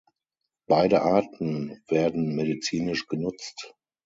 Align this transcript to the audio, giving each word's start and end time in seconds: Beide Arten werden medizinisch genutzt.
Beide 0.67 1.03
Arten 1.03 1.79
werden 1.87 2.33
medizinisch 2.33 3.05
genutzt. 3.05 3.75